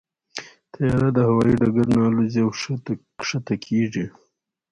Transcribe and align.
طیاره 0.73 1.09
د 1.13 1.19
هوايي 1.29 1.55
ډګر 1.61 1.85
نه 1.95 1.99
الوزي 2.09 2.41
او 2.45 2.49
کښته 3.19 3.55
کېږي. 3.65 4.05